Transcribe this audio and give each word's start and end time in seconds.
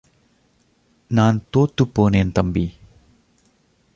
நான் 1.11 1.43
தோத்துப்போனேன் 1.57 2.31
தம்பி. 2.31 2.73